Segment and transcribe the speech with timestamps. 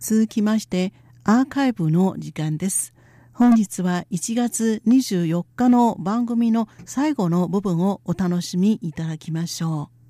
[0.00, 2.94] 続きましてアーカイブの時間です。
[3.34, 10.00] 本日は1月24日の番組の最後の部分をお楽しみいただきましょう。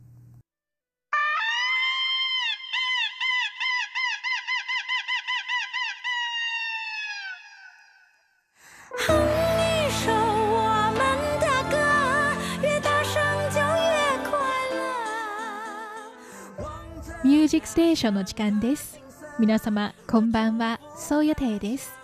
[17.27, 18.99] ミュージックステーションの時間です。
[19.41, 21.95] 皆様、こんばんは、そう予定です。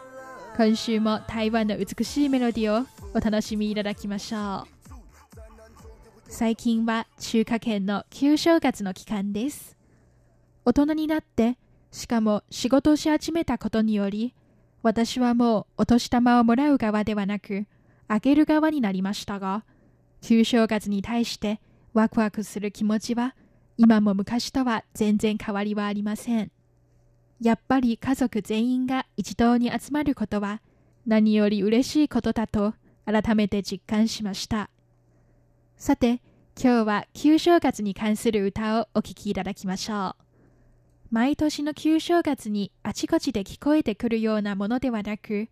[0.57, 4.67] 今週も台湾の美しいメロディをお楽しみいただきましょう。
[6.29, 9.77] 最近は中華圏の旧正月の期間です。
[10.65, 11.59] 大人になって、
[11.93, 14.33] しかも仕事をし始めたことにより、
[14.83, 17.67] 私はもうお年玉をもらう側ではなく、
[18.09, 19.67] あげる側になりましたが、
[20.23, 21.61] 旧正月に対して
[21.93, 23.35] ワクワクする気持ちは、
[23.77, 26.51] 今も昔とは全然変わりはありません。
[27.41, 30.63] やっぱり家族全員が一堂に集まることは
[31.07, 32.75] 何より嬉しいことだと
[33.05, 34.71] 改めて実感しました。
[35.77, 36.23] さて、
[36.61, 40.27] 今日は旧正月に関する歌をお聴きいただきましょう。
[41.11, 45.49] 毎年の旧正月にあちこちで聞こえてくるようなものではなく、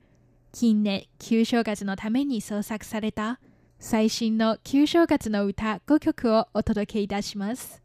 [0.53, 3.39] 近年旧正月のために創作された
[3.79, 7.83] 最新の旧正月の歌5曲をお届けいたします。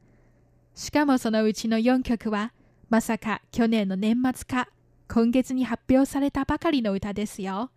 [0.73, 2.54] しかもそのうちの4曲は
[2.90, 4.68] まさか去年の年末か
[5.08, 7.72] 今月に発表されたばかりの歌ですよ。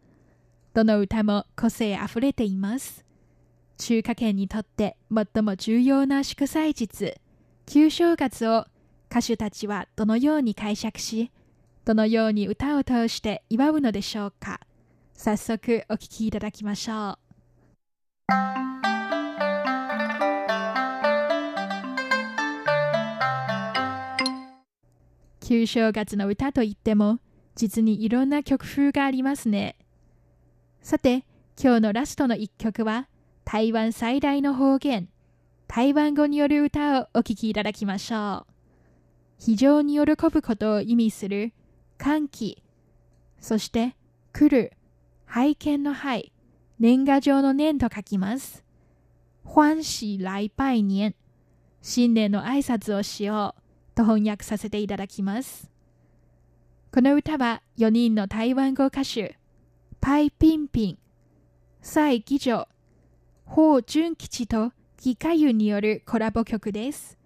[0.73, 3.05] どの歌も個性あふれています。
[3.77, 7.15] 中華圏にとって最も重要な祝祭日、
[7.67, 8.67] 旧正月を
[9.11, 11.31] 歌手たちはどのように解釈し、
[11.85, 14.61] どのように歌を通して祝うのでしょうか。
[15.13, 17.32] 早速お聴きいただきましょう。
[25.43, 27.19] 旧正月の歌といっても、
[27.57, 29.77] 実にいろんな曲風がありますね。
[30.83, 31.25] さて、
[31.61, 33.09] 今日のラストの一曲は、
[33.45, 35.09] 台湾最大の方言、
[35.67, 38.53] 台湾語による歌をお聴きいただきましょう。
[39.39, 41.53] 非常に喜ぶことを意味する
[41.99, 42.63] 歓喜、
[43.41, 43.97] そして
[44.33, 44.73] 来る、
[45.27, 46.33] 拝見の拝、
[46.79, 48.65] 年賀状の年と書きます。
[49.45, 51.17] 欢喜来拜年、
[51.81, 53.62] 新年の挨拶をしよう。
[53.95, 55.71] と翻訳させていただきます。
[56.93, 59.39] この歌は4人の台湾語歌手、
[60.01, 60.99] パイ・ピンピン、
[61.81, 62.69] 蔡義女、
[63.45, 67.19] ホ純吉とギカユによるコラボ曲です。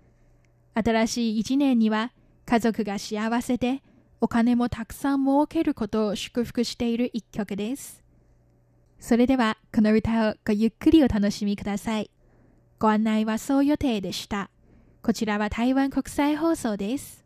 [0.75, 2.13] 新しい一年には
[2.45, 3.83] 家族が幸せで
[4.21, 8.03] お金もたくさん儲けることを祝福している一曲です。
[8.99, 12.11] それではこの歌をごゆっくりお楽しみください。
[12.79, 14.51] ご案内はそう予定でした。
[15.07, 17.26] こちらは台湾国際放送です。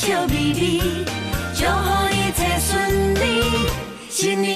[0.00, 1.04] 笑眯眯，
[1.54, 3.68] 祝福一切顺利，
[4.08, 4.49] 新年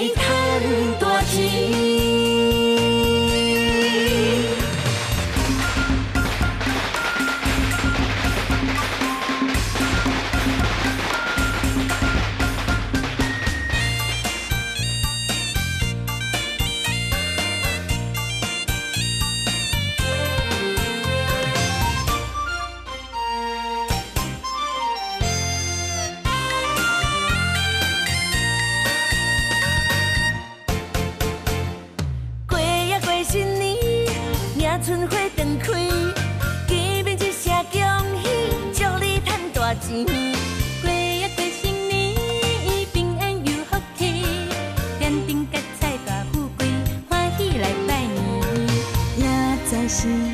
[49.94, 50.33] 心。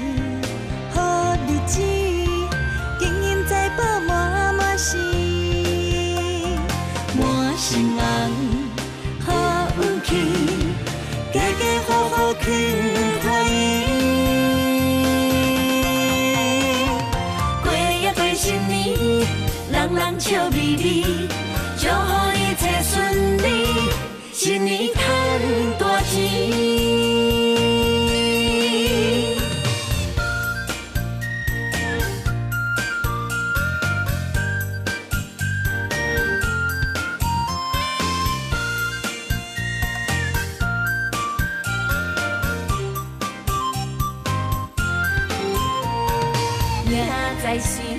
[47.51, 47.90] I see.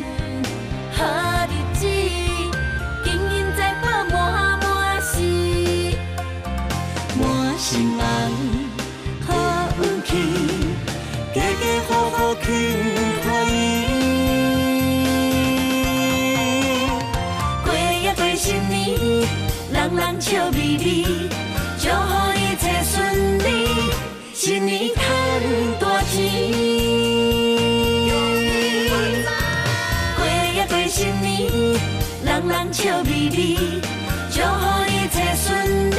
[33.32, 33.82] 笑眯眯，
[34.30, 35.96] 祝福一切顺利，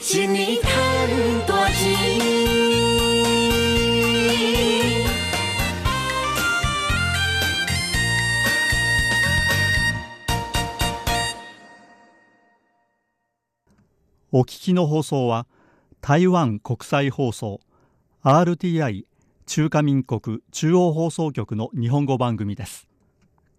[0.00, 0.70] 新年赚
[1.48, 1.86] 大钱。
[14.32, 15.46] お聞きの放送は
[16.00, 17.60] 台湾国際放送
[18.22, 19.06] RTI
[19.46, 22.86] 中華民国中央放送局の日本語番組です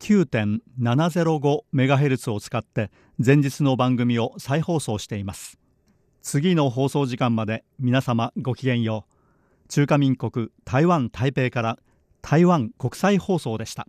[0.00, 2.90] 9.705MHz を使って
[3.24, 5.58] 前日の番組を再放送しています。
[6.22, 9.10] 次の放送時間まで皆様ごきげんよう。
[9.68, 11.78] 中華民国台湾台北から
[12.22, 13.86] 台湾国際放送でした。